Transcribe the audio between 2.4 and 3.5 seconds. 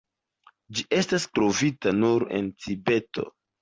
en Tibeto.